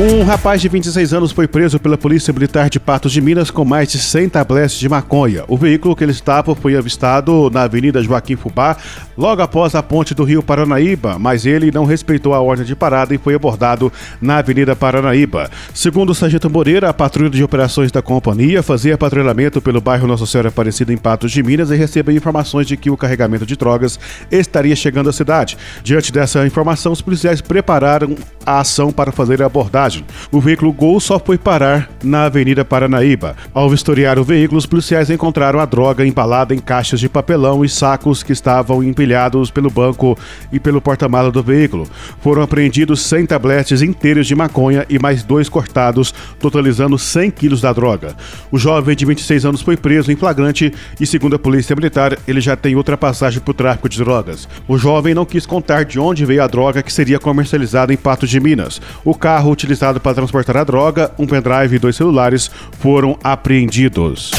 [0.00, 3.64] Um rapaz de 26 anos foi preso pela Polícia Militar de Patos de Minas com
[3.64, 5.42] mais de 100 tabletes de maconha.
[5.48, 8.76] O veículo que ele estava foi avistado na Avenida Joaquim Fubá,
[9.16, 13.12] logo após a ponte do Rio Paranaíba, mas ele não respeitou a ordem de parada
[13.12, 15.50] e foi abordado na Avenida Paranaíba.
[15.74, 20.26] Segundo o Sargento Moreira, a patrulha de operações da companhia fazia patrulhamento pelo bairro Nossa
[20.26, 23.98] Senhora Aparecida em Patos de Minas e recebeu informações de que o carregamento de drogas
[24.30, 25.58] estaria chegando à cidade.
[25.82, 28.14] Diante dessa informação, os policiais prepararam
[28.46, 29.87] a ação para fazer a abordagem
[30.30, 33.36] o veículo Gol só foi parar na Avenida Paranaíba.
[33.52, 37.68] Ao vistoriar o veículo, os policiais encontraram a droga embalada em caixas de papelão e
[37.68, 40.18] sacos que estavam empilhados pelo banco
[40.52, 41.88] e pelo porta-mala do veículo.
[42.20, 47.72] Foram apreendidos 100 tabletes inteiros de maconha e mais dois cortados, totalizando 100 quilos da
[47.72, 48.14] droga.
[48.50, 52.40] O jovem de 26 anos foi preso em flagrante e, segundo a Polícia Militar, ele
[52.40, 54.48] já tem outra passagem por tráfico de drogas.
[54.66, 58.28] O jovem não quis contar de onde veio a droga que seria comercializada em Patos
[58.30, 58.80] de Minas.
[59.04, 64.32] O carro utilizado utilizado para transportar a droga, um pendrive e dois celulares foram apreendidos.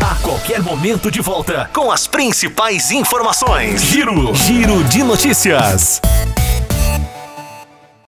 [0.00, 3.82] A qualquer momento de volta com as principais informações.
[3.82, 6.00] Giro, Giro de notícias.